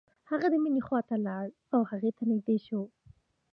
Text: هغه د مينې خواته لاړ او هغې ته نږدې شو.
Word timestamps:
هغه 0.29 0.47
د 0.49 0.55
مينې 0.63 0.81
خواته 0.87 1.15
لاړ 1.27 1.45
او 1.73 1.79
هغې 1.91 2.11
ته 2.17 2.23
نږدې 2.31 2.57
شو. 2.65 2.81